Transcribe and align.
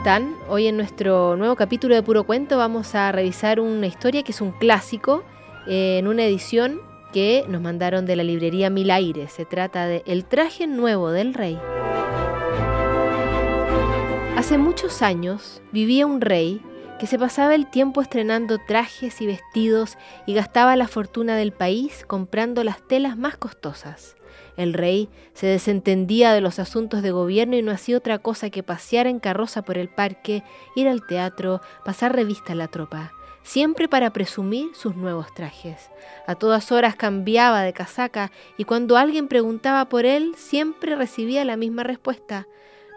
están? 0.00 0.34
Hoy 0.48 0.66
en 0.66 0.78
nuestro 0.78 1.36
nuevo 1.36 1.56
capítulo 1.56 1.94
de 1.94 2.02
Puro 2.02 2.24
Cuento 2.24 2.56
vamos 2.56 2.94
a 2.94 3.12
revisar 3.12 3.60
una 3.60 3.86
historia 3.86 4.22
que 4.22 4.32
es 4.32 4.40
un 4.40 4.50
clásico 4.50 5.22
eh, 5.68 5.98
en 5.98 6.08
una 6.08 6.24
edición 6.24 6.80
que 7.12 7.44
nos 7.48 7.60
mandaron 7.60 8.06
de 8.06 8.16
la 8.16 8.22
librería 8.22 8.70
Mil 8.70 8.90
Aires. 8.90 9.30
Se 9.30 9.44
trata 9.44 9.86
de 9.86 10.02
El 10.06 10.24
traje 10.24 10.66
nuevo 10.66 11.10
del 11.10 11.34
rey. 11.34 11.58
Hace 14.38 14.56
muchos 14.56 15.02
años 15.02 15.60
vivía 15.70 16.06
un 16.06 16.22
rey 16.22 16.62
que 16.98 17.06
se 17.06 17.18
pasaba 17.18 17.54
el 17.54 17.66
tiempo 17.66 18.00
estrenando 18.00 18.56
trajes 18.56 19.20
y 19.20 19.26
vestidos 19.26 19.98
y 20.24 20.32
gastaba 20.32 20.76
la 20.76 20.88
fortuna 20.88 21.36
del 21.36 21.52
país 21.52 22.06
comprando 22.06 22.64
las 22.64 22.80
telas 22.88 23.18
más 23.18 23.36
costosas. 23.36 24.16
El 24.56 24.74
rey 24.74 25.08
se 25.32 25.46
desentendía 25.46 26.32
de 26.32 26.40
los 26.40 26.58
asuntos 26.58 27.02
de 27.02 27.10
gobierno 27.10 27.56
y 27.56 27.62
no 27.62 27.72
hacía 27.72 27.96
otra 27.96 28.18
cosa 28.18 28.50
que 28.50 28.62
pasear 28.62 29.06
en 29.06 29.20
carroza 29.20 29.62
por 29.62 29.78
el 29.78 29.88
parque, 29.88 30.42
ir 30.74 30.88
al 30.88 31.06
teatro, 31.06 31.60
pasar 31.84 32.14
revista 32.14 32.52
a 32.52 32.56
la 32.56 32.68
tropa, 32.68 33.12
siempre 33.42 33.88
para 33.88 34.12
presumir 34.12 34.68
sus 34.74 34.96
nuevos 34.96 35.32
trajes. 35.34 35.90
A 36.26 36.34
todas 36.34 36.72
horas 36.72 36.96
cambiaba 36.96 37.62
de 37.62 37.72
casaca 37.72 38.30
y 38.56 38.64
cuando 38.64 38.96
alguien 38.96 39.28
preguntaba 39.28 39.88
por 39.88 40.06
él 40.06 40.34
siempre 40.36 40.96
recibía 40.96 41.44
la 41.44 41.56
misma 41.56 41.82
respuesta. 41.82 42.46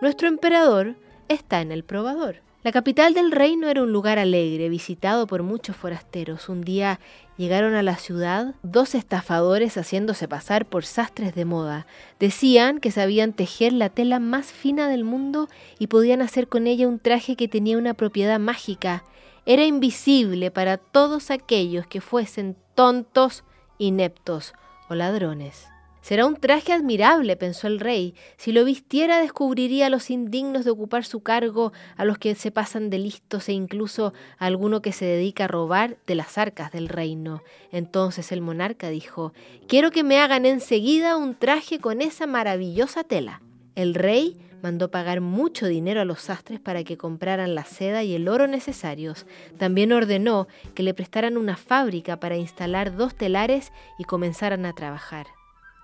Nuestro 0.01 0.27
emperador 0.27 0.95
está 1.27 1.61
en 1.61 1.71
el 1.71 1.83
probador. 1.83 2.41
La 2.63 2.71
capital 2.71 3.13
del 3.13 3.33
reino 3.33 3.67
era 3.67 3.83
un 3.83 3.91
lugar 3.91 4.19
alegre, 4.19 4.69
visitado 4.69 5.27
por 5.27 5.43
muchos 5.43 5.75
forasteros. 5.75 6.47
Un 6.47 6.61
día 6.61 7.01
llegaron 7.35 7.75
a 7.75 7.83
la 7.83 7.97
ciudad 7.97 8.55
dos 8.63 8.95
estafadores 8.95 9.77
haciéndose 9.77 10.29
pasar 10.29 10.65
por 10.65 10.85
sastres 10.85 11.35
de 11.35 11.43
moda. 11.43 11.85
Decían 12.21 12.79
que 12.79 12.89
sabían 12.89 13.33
tejer 13.33 13.73
la 13.73 13.89
tela 13.89 14.19
más 14.19 14.45
fina 14.45 14.87
del 14.87 15.03
mundo 15.03 15.49
y 15.77 15.87
podían 15.87 16.21
hacer 16.21 16.47
con 16.47 16.65
ella 16.65 16.87
un 16.87 16.99
traje 16.99 17.35
que 17.35 17.49
tenía 17.49 17.77
una 17.77 17.95
propiedad 17.95 18.39
mágica. 18.39 19.03
Era 19.45 19.65
invisible 19.65 20.49
para 20.49 20.77
todos 20.77 21.31
aquellos 21.31 21.85
que 21.85 21.99
fuesen 21.99 22.55
tontos, 22.75 23.43
ineptos 23.77 24.53
o 24.87 24.95
ladrones. 24.95 25.72
Será 26.03 26.25
un 26.25 26.35
traje 26.35 26.73
admirable, 26.73 27.37
pensó 27.37 27.67
el 27.67 27.79
rey. 27.79 28.13
Si 28.35 28.51
lo 28.51 28.65
vistiera 28.65 29.21
descubriría 29.21 29.85
a 29.85 29.89
los 29.89 30.09
indignos 30.09 30.65
de 30.65 30.71
ocupar 30.71 31.05
su 31.05 31.21
cargo, 31.21 31.71
a 31.95 32.03
los 32.03 32.17
que 32.17 32.35
se 32.35 32.51
pasan 32.51 32.89
de 32.89 32.99
listos 32.99 33.47
e 33.47 33.53
incluso 33.53 34.13
a 34.37 34.47
alguno 34.47 34.81
que 34.81 34.91
se 34.91 35.05
dedica 35.05 35.45
a 35.45 35.47
robar 35.47 35.95
de 36.05 36.15
las 36.15 36.37
arcas 36.37 36.73
del 36.73 36.89
reino. 36.89 37.41
Entonces 37.71 38.33
el 38.33 38.41
monarca 38.41 38.89
dijo, 38.89 39.31
quiero 39.69 39.91
que 39.91 40.03
me 40.03 40.19
hagan 40.19 40.45
enseguida 40.45 41.15
un 41.15 41.35
traje 41.35 41.79
con 41.79 42.01
esa 42.01 42.27
maravillosa 42.27 43.05
tela. 43.05 43.41
El 43.75 43.95
rey 43.95 44.35
mandó 44.61 44.91
pagar 44.91 45.21
mucho 45.21 45.67
dinero 45.67 46.01
a 46.01 46.05
los 46.05 46.19
sastres 46.19 46.59
para 46.59 46.83
que 46.83 46.97
compraran 46.97 47.55
la 47.55 47.63
seda 47.63 48.03
y 48.03 48.13
el 48.13 48.27
oro 48.27 48.47
necesarios. 48.47 49.25
También 49.57 49.93
ordenó 49.93 50.49
que 50.75 50.83
le 50.83 50.93
prestaran 50.93 51.37
una 51.37 51.55
fábrica 51.55 52.19
para 52.19 52.35
instalar 52.35 52.97
dos 52.97 53.15
telares 53.15 53.71
y 53.97 54.03
comenzaran 54.03 54.65
a 54.65 54.73
trabajar. 54.73 55.27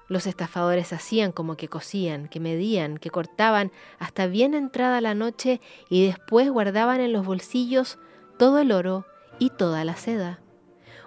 Los 0.09 0.25
estafadores 0.25 0.91
hacían 0.91 1.31
como 1.31 1.55
que 1.55 1.67
cosían, 1.67 2.27
que 2.27 2.39
medían, 2.39 2.97
que 2.97 3.11
cortaban 3.11 3.71
hasta 3.99 4.25
bien 4.25 4.55
entrada 4.55 5.01
la 5.01 5.13
noche 5.13 5.61
y 5.87 6.05
después 6.05 6.49
guardaban 6.49 6.99
en 6.99 7.13
los 7.13 7.25
bolsillos 7.25 7.99
todo 8.37 8.57
el 8.57 8.71
oro 8.71 9.05
y 9.37 9.51
toda 9.51 9.85
la 9.85 9.95
seda. 9.95 10.39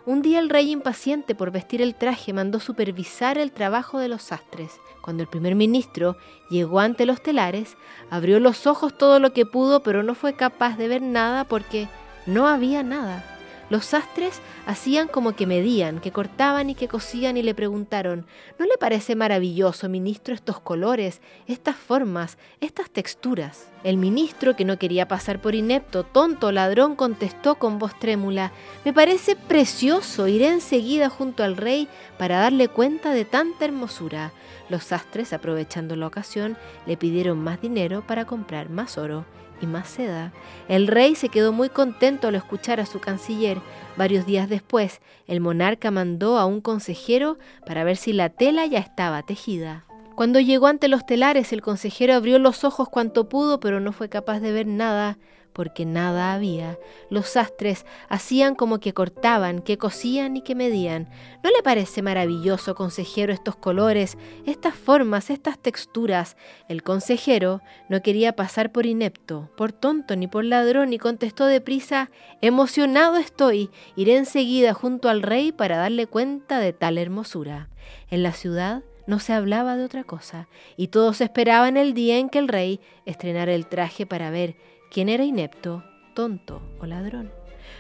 Un 0.05 0.23
día 0.23 0.39
el 0.39 0.50
rey 0.50 0.70
impaciente 0.70 1.34
por 1.34 1.50
vestir 1.50 1.83
el 1.83 1.95
traje 1.95 2.33
mandó 2.33 2.61
supervisar 2.61 3.39
el 3.39 3.53
trabajo 3.53 3.98
de 3.98 4.08
los 4.08 4.23
sastres. 4.23 4.73
Cuando 5.00 5.23
el 5.23 5.28
primer 5.28 5.55
ministro 5.55 6.17
llegó 6.50 6.80
ante 6.80 7.06
los 7.06 7.23
telares, 7.23 7.77
abrió 8.11 8.41
los 8.41 8.67
ojos 8.67 8.97
todo 8.97 9.19
lo 9.19 9.33
que 9.33 9.47
pudo, 9.47 9.83
pero 9.83 10.03
no 10.03 10.14
fue 10.14 10.34
capaz 10.34 10.77
de 10.77 10.89
ver 10.89 11.03
nada 11.03 11.45
porque 11.45 11.89
no 12.27 12.48
había 12.48 12.83
nada. 12.83 13.31
Los 13.73 13.87
sastres 13.87 14.42
hacían 14.67 15.08
como 15.08 15.35
que 15.35 15.46
medían, 15.46 15.98
que 16.01 16.13
cortaban 16.13 16.69
y 16.69 16.74
que 16.74 16.89
cosían 16.89 17.39
y 17.39 17.42
le 17.42 17.55
preguntaron, 17.55 18.27
¿no 18.58 18.67
le 18.67 18.77
parece 18.77 19.17
maravilloso, 19.17 19.89
ministro, 19.89 20.35
estos 20.35 20.61
colores, 20.61 21.23
estas 21.46 21.77
formas, 21.77 22.36
estas 22.61 22.91
texturas? 22.91 23.70
El 23.83 23.96
ministro, 23.96 24.57
que 24.57 24.67
no 24.67 24.79
quería 24.79 25.08
pasar 25.08 25.41
por 25.41 25.55
inepto, 25.55 26.05
tonto, 26.05 26.52
ladrón, 26.52 26.96
contestó 26.96 27.55
con 27.55 27.79
voz 27.79 27.98
trémula, 27.98 28.52
me 28.85 28.92
parece 28.92 29.36
precioso, 29.36 30.29
iré 30.29 30.48
enseguida 30.48 31.08
junto 31.08 31.42
al 31.42 31.57
rey 31.57 31.89
para 32.19 32.41
darle 32.41 32.69
cuenta 32.69 33.14
de 33.14 33.25
tanta 33.25 33.64
hermosura. 33.64 34.33
Los 34.69 34.85
sastres, 34.85 35.33
aprovechando 35.33 35.96
la 35.96 36.08
ocasión, 36.08 36.58
le 36.85 36.98
pidieron 36.98 37.39
más 37.39 37.58
dinero 37.63 38.07
para 38.07 38.27
comprar 38.27 38.69
más 38.69 38.98
oro 38.98 39.25
y 39.62 39.67
más 39.67 39.89
seda. 39.89 40.33
El 40.68 40.86
rey 40.86 41.14
se 41.14 41.28
quedó 41.28 41.52
muy 41.52 41.68
contento 41.68 42.28
al 42.28 42.34
escuchar 42.34 42.80
a 42.80 42.86
su 42.86 43.00
canciller. 43.00 43.58
Varios 43.96 44.27
días 44.27 44.48
después, 44.48 45.00
el 45.27 45.40
monarca 45.40 45.90
mandó 45.90 46.39
a 46.39 46.46
un 46.46 46.61
consejero 46.61 47.39
para 47.67 47.84
ver 47.84 47.96
si 47.96 48.12
la 48.12 48.28
tela 48.28 48.67
ya 48.67 48.80
estaba 48.80 49.22
tejida. 49.22 49.84
Cuando 50.14 50.40
llegó 50.40 50.67
ante 50.67 50.89
los 50.89 51.06
telares, 51.06 51.52
el 51.52 51.62
consejero 51.62 52.14
abrió 52.14 52.39
los 52.39 52.64
ojos 52.64 52.89
cuanto 52.89 53.28
pudo, 53.28 53.61
pero 53.61 53.80
no 53.80 53.92
fue 53.92 54.08
capaz 54.08 54.40
de 54.40 54.52
ver 54.52 54.67
nada 54.67 55.18
porque 55.52 55.85
nada 55.85 56.33
había. 56.35 56.79
Los 57.11 57.29
sastres 57.29 57.86
hacían 58.08 58.55
como 58.55 58.80
que 58.80 58.92
cortaban, 58.92 59.61
que 59.61 59.79
cosían 59.79 60.36
y 60.36 60.42
que 60.42 60.55
medían. 60.55 61.08
¿No 61.42 61.51
le 61.51 61.63
parece 61.63 62.02
maravilloso, 62.02 62.74
consejero, 62.74 63.33
estos 63.33 63.57
colores, 63.57 64.17
estas 64.46 64.74
formas, 64.74 65.30
estas 65.30 65.58
texturas? 65.58 66.36
El 66.68 66.83
consejero 66.83 67.61
no 67.89 68.02
quería 68.02 68.35
pasar 68.35 68.73
por 68.73 68.86
inepto, 68.86 69.51
por 69.57 69.73
tonto 69.73 70.17
ni 70.17 70.27
por 70.27 70.45
ladrón 70.45 70.92
y 70.92 70.98
contestó 70.98 71.46
deprisa, 71.46 72.11
emocionado 72.40 73.17
estoy, 73.17 73.70
iré 73.96 74.17
enseguida 74.17 74.74
junto 74.74 75.08
al 75.08 75.23
rey 75.23 75.52
para 75.52 75.77
darle 75.77 76.07
cuenta 76.07 76.58
de 76.58 76.73
tal 76.73 76.98
hermosura. 76.98 77.69
En 78.11 78.23
la 78.23 78.33
ciudad 78.33 78.83
no 79.07 79.19
se 79.19 79.33
hablaba 79.33 79.77
de 79.77 79.84
otra 79.84 80.05
cosa, 80.05 80.48
y 80.77 80.89
todos 80.89 81.20
esperaban 81.20 81.77
el 81.77 81.95
día 81.95 82.19
en 82.19 82.29
que 82.29 82.39
el 82.39 82.48
rey 82.48 82.80
estrenara 83.05 83.52
el 83.52 83.67
traje 83.67 84.07
para 84.07 84.30
ver 84.30 84.57
quién 84.92 85.08
era 85.08 85.25
inepto, 85.25 85.83
tonto 86.14 86.61
o 86.79 86.85
ladrón. 86.85 87.33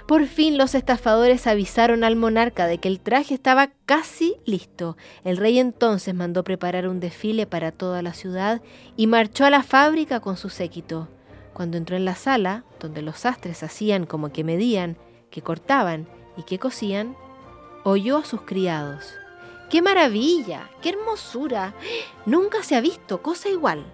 Por 0.08 0.26
fin 0.26 0.56
los 0.56 0.74
estafadores 0.74 1.46
avisaron 1.46 2.04
al 2.04 2.16
monarca 2.16 2.66
de 2.66 2.78
que 2.78 2.88
el 2.88 3.00
traje 3.00 3.34
estaba 3.34 3.70
casi 3.84 4.36
listo. 4.46 4.96
El 5.22 5.36
rey 5.36 5.58
entonces 5.58 6.14
mandó 6.14 6.42
preparar 6.42 6.88
un 6.88 7.00
desfile 7.00 7.46
para 7.46 7.70
toda 7.70 8.00
la 8.00 8.14
ciudad 8.14 8.62
y 8.96 9.06
marchó 9.06 9.44
a 9.44 9.50
la 9.50 9.62
fábrica 9.62 10.20
con 10.20 10.38
su 10.38 10.48
séquito. 10.48 11.08
Cuando 11.52 11.76
entró 11.76 11.96
en 11.96 12.06
la 12.06 12.14
sala, 12.14 12.64
donde 12.80 13.02
los 13.02 13.18
sastres 13.18 13.62
hacían 13.62 14.06
como 14.06 14.32
que 14.32 14.42
medían, 14.42 14.96
que 15.30 15.42
cortaban 15.42 16.08
y 16.38 16.44
que 16.44 16.58
cosían, 16.58 17.14
oyó 17.84 18.18
a 18.18 18.24
sus 18.24 18.40
criados. 18.42 19.14
¡Qué 19.68 19.82
maravilla! 19.82 20.70
¡Qué 20.80 20.90
hermosura! 20.90 21.74
Nunca 22.24 22.62
se 22.62 22.74
ha 22.74 22.80
visto 22.80 23.22
cosa 23.22 23.50
igual. 23.50 23.84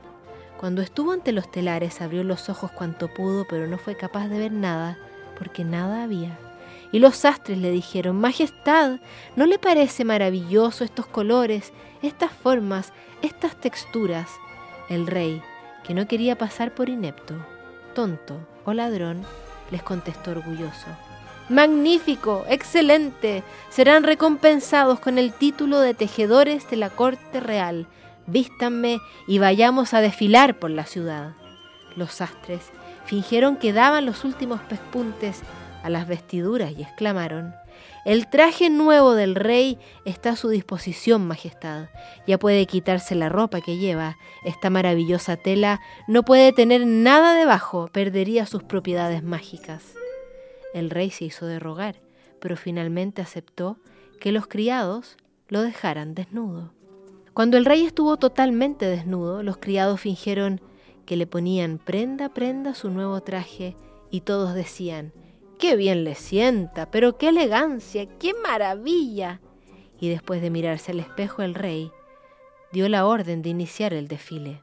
Cuando 0.59 0.83
estuvo 0.83 1.13
ante 1.13 1.31
los 1.31 1.49
telares 1.53 2.01
abrió 2.01 2.25
los 2.25 2.49
ojos 2.49 2.73
cuanto 2.73 3.07
pudo, 3.07 3.47
pero 3.47 3.69
no 3.69 3.79
fue 3.79 3.97
capaz 3.97 4.27
de 4.27 4.41
ver 4.41 4.51
nada, 4.51 4.99
porque 5.39 5.63
nada 5.63 6.03
había. 6.03 6.37
Y 6.91 6.99
los 6.99 7.17
sastres 7.17 7.59
le 7.59 7.71
dijeron, 7.71 8.17
Majestad, 8.17 8.99
¿no 9.37 9.47
le 9.47 9.61
parece 9.61 10.05
maravilloso 10.05 10.83
estos 10.83 11.07
colores, 11.07 11.73
estas 12.03 12.33
formas, 12.33 12.93
estas 13.23 13.55
texturas? 13.55 14.29
El 14.89 15.07
rey, 15.07 15.41
que 15.85 15.95
no 15.95 16.09
quería 16.09 16.37
pasar 16.37 16.75
por 16.75 16.89
inepto, 16.89 17.35
tonto 17.95 18.41
o 18.65 18.73
ladrón, 18.73 19.23
les 19.71 19.85
contestó 19.85 20.33
orgulloso. 20.33 20.89
Magnífico, 21.49 22.45
excelente, 22.49 23.45
serán 23.71 24.03
recompensados 24.03 24.99
con 24.99 25.19
el 25.19 25.33
título 25.33 25.79
de 25.79 25.95
tejedores 25.95 26.69
de 26.69 26.79
la 26.79 26.91
corte 26.91 27.39
real 27.39 27.87
vístanme 28.29 29.01
y 29.27 29.39
vayamos 29.39 29.95
a 29.95 30.01
desfilar 30.01 30.59
por 30.59 30.71
la 30.71 30.85
ciudad. 30.85 31.33
Los 31.97 32.13
sastres 32.13 32.71
fingieron 33.05 33.57
que 33.57 33.73
daban 33.73 34.07
los 34.07 34.25
últimos 34.25 34.61
pespuntes 34.61 35.43
a 35.83 35.91
las 35.91 36.07
vestiduras 36.07 36.73
y 36.77 36.83
exclamaron, 36.83 37.55
El 38.05 38.29
traje 38.29 38.71
nuevo 38.71 39.15
del 39.15 39.35
rey 39.35 39.79
está 40.05 40.31
a 40.31 40.37
su 40.37 40.49
disposición, 40.49 41.27
Majestad. 41.27 41.89
Ya 42.27 42.39
puede 42.39 42.67
quitarse 42.67 43.15
la 43.15 43.29
ropa 43.29 43.61
que 43.61 43.79
lleva. 43.79 44.17
Esta 44.45 44.71
maravillosa 44.71 45.37
tela 45.37 45.81
no 46.07 46.25
puede 46.25 46.53
tener 46.53 46.87
nada 46.87 47.35
debajo, 47.35 47.89
perdería 47.93 48.47
sus 48.47 48.63
propiedades 48.63 49.23
mágicas. 49.23 49.95
El 50.75 50.91
rey 50.91 51.11
se 51.11 51.25
hizo 51.25 51.47
de 51.47 51.59
rogar, 51.59 51.97
pero 52.41 52.57
finalmente 52.57 53.23
aceptó 53.23 53.79
que 54.21 54.33
los 54.33 54.47
criados 54.47 55.17
lo 55.49 55.63
dejaran 55.63 56.15
desnudo. 56.15 56.78
Cuando 57.39 57.57
el 57.57 57.67
rey 57.67 57.85
estuvo 57.85 58.17
totalmente 58.17 58.85
desnudo, 58.85 59.45
los 59.45 59.59
criados 59.59 60.01
fingieron 60.01 60.61
que 61.07 61.17
le 61.17 61.29
ponían 61.29 61.79
prenda 61.79 62.31
prenda 62.31 62.75
su 62.75 62.91
nuevo 62.91 63.21
traje 63.21 63.77
y 64.11 64.23
todos 64.23 64.55
decían, 64.55 65.13
¡qué 65.57 65.77
bien 65.77 66.03
le 66.03 66.17
sienta! 66.17 66.91
¡Pero 66.91 67.17
qué 67.17 67.29
elegancia! 67.29 68.09
¡Qué 68.19 68.35
maravilla! 68.43 69.41
Y 70.01 70.09
después 70.09 70.43
de 70.43 70.51
mirarse 70.51 70.91
al 70.91 70.99
espejo 70.99 71.43
el 71.43 71.55
rey 71.55 71.93
dio 72.73 72.89
la 72.89 73.07
orden 73.07 73.41
de 73.43 73.51
iniciar 73.51 73.95
el 73.95 74.09
desfile. 74.09 74.61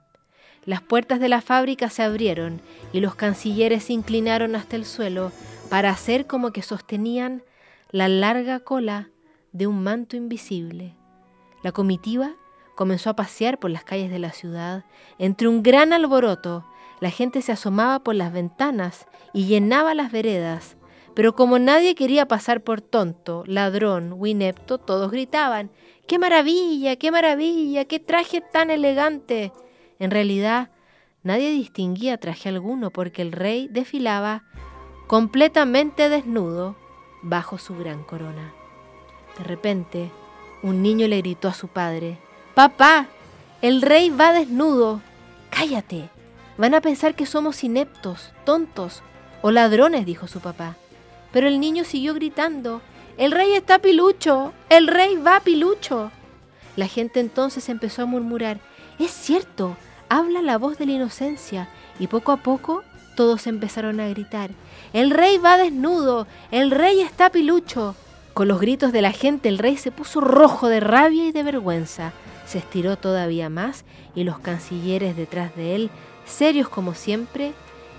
Las 0.66 0.82
puertas 0.82 1.22
de 1.22 1.30
la 1.30 1.40
fábrica 1.40 1.90
se 1.90 2.04
abrieron 2.04 2.60
y 2.92 3.00
los 3.00 3.16
cancilleres 3.16 3.86
se 3.86 3.94
inclinaron 3.94 4.54
hasta 4.54 4.76
el 4.76 4.84
suelo 4.84 5.32
para 5.70 5.92
hacer 5.92 6.28
como 6.28 6.52
que 6.52 6.62
sostenían 6.62 7.42
la 7.92 8.10
larga 8.10 8.60
cola 8.60 9.08
de 9.54 9.66
un 9.66 9.82
manto 9.82 10.18
invisible. 10.18 10.94
La 11.64 11.72
comitiva 11.72 12.36
comenzó 12.76 13.10
a 13.10 13.16
pasear 13.16 13.60
por 13.60 13.72
las 13.72 13.84
calles 13.84 14.12
de 14.12 14.20
la 14.20 14.32
ciudad. 14.32 14.86
Entre 15.18 15.48
un 15.48 15.64
gran 15.64 15.94
alboroto, 15.94 16.66
la 17.00 17.10
gente 17.10 17.42
se 17.42 17.52
asomaba 17.52 18.00
por 18.00 18.16
las 18.16 18.32
ventanas 18.32 19.08
y 19.34 19.46
llenaba 19.46 19.94
las 19.94 20.12
veredas. 20.12 20.78
Pero 21.14 21.34
como 21.34 21.60
nadie 21.60 21.96
quería 21.96 22.28
pasar 22.28 22.62
por 22.62 22.82
tonto, 22.82 23.44
ladrón 23.48 24.18
o 24.20 24.26
inepto, 24.28 24.78
todos 24.78 25.12
gritaban, 25.12 25.72
¡Qué 26.08 26.20
maravilla! 26.20 26.98
¡Qué 26.98 27.10
maravilla! 27.10 27.86
¡Qué 27.86 28.00
traje 28.00 28.42
tan 28.42 28.70
elegante! 28.70 29.52
En 29.98 30.12
realidad, 30.12 30.70
nadie 31.24 31.50
distinguía 31.50 32.20
traje 32.20 32.50
alguno 32.50 32.92
porque 32.92 33.24
el 33.24 33.32
rey 33.32 33.68
desfilaba 33.72 34.44
completamente 35.08 36.10
desnudo 36.10 36.76
bajo 37.24 37.58
su 37.58 37.76
gran 37.76 38.04
corona. 38.04 38.54
De 39.38 39.44
repente, 39.46 40.12
un 40.62 40.84
niño 40.84 41.08
le 41.08 41.18
gritó 41.18 41.48
a 41.48 41.54
su 41.54 41.70
padre, 41.70 42.20
Papá, 42.56 43.08
el 43.62 43.82
rey 43.82 44.10
va 44.10 44.32
desnudo. 44.32 45.02
Cállate. 45.50 46.08
Van 46.58 46.74
a 46.74 46.80
pensar 46.80 47.14
que 47.14 47.26
somos 47.26 47.66
ineptos, 47.66 48.32
tontos 48.46 49.04
o 49.42 49.52
ladrones, 49.52 50.06
dijo 50.06 50.30
su 50.30 50.40
papá. 50.40 50.78
Pero 51.34 51.50
el 51.50 51.60
niño 51.60 51.84
siguió 51.84 52.14
gritando, 52.14 52.82
El 53.18 53.34
rey 53.34 53.52
está 53.52 53.80
pilucho, 53.80 54.54
el 54.70 54.88
rey 54.88 55.18
va 55.18 55.42
pilucho. 55.42 56.12
La 56.78 56.88
gente 56.88 57.20
entonces 57.20 57.68
empezó 57.68 58.04
a 58.04 58.06
murmurar, 58.06 58.62
Es 59.00 59.12
cierto, 59.12 59.76
habla 60.08 60.42
la 60.42 60.58
voz 60.58 60.78
de 60.78 60.86
la 60.86 60.94
inocencia, 60.94 61.68
y 62.00 62.08
poco 62.08 62.32
a 62.32 62.38
poco 62.38 62.84
todos 63.18 63.48
empezaron 63.48 64.00
a 64.00 64.08
gritar, 64.08 64.52
El 64.94 65.12
rey 65.12 65.40
va 65.40 65.58
desnudo, 65.58 66.26
el 66.52 66.72
rey 66.72 67.02
está 67.02 67.30
pilucho. 67.30 67.96
Con 68.34 68.48
los 68.48 68.62
gritos 68.62 68.94
de 68.94 69.02
la 69.02 69.12
gente 69.12 69.50
el 69.50 69.58
rey 69.58 69.76
se 69.76 69.92
puso 69.92 70.22
rojo 70.22 70.70
de 70.70 70.80
rabia 70.80 71.26
y 71.26 71.34
de 71.34 71.44
vergüenza, 71.44 72.14
se 72.46 72.60
estiró 72.60 72.98
todavía 72.98 73.50
más 73.50 73.86
y 74.14 74.24
los 74.24 74.40
cancilleres 74.40 75.16
detrás 75.16 75.56
de 75.56 75.76
él, 75.76 75.90
serios 76.26 76.70
como 76.70 76.94
siempre, 76.94 77.54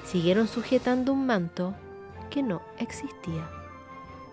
siguieron 0.04 0.48
sujetando 0.48 1.12
un 1.12 1.26
manto 1.26 1.74
que 2.30 2.42
no 2.42 2.62
existía. 2.78 3.50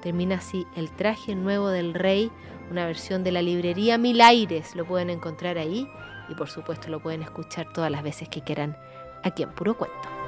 Termina 0.02 0.36
así 0.36 0.68
el 0.76 0.92
traje 0.92 1.36
nuevo 1.36 1.70
del 1.70 1.94
rey, 1.94 2.32
una 2.70 2.86
versión 2.86 3.24
de 3.24 3.32
la 3.32 3.42
librería 3.42 3.98
Mil 3.98 4.22
Aires, 4.22 4.76
lo 4.76 4.86
pueden 4.86 5.10
encontrar 5.10 5.58
ahí 5.58 5.88
y 6.30 6.36
por 6.36 6.50
supuesto 6.50 6.90
lo 6.90 7.02
pueden 7.02 7.22
escuchar 7.22 7.72
todas 7.74 7.92
las 7.92 8.04
veces 8.04 8.30
que 8.30 8.42
quieran 8.42 8.78
aquí 9.24 9.44
en 9.44 9.52
Puro 9.52 9.78
Cuento. 9.78 10.23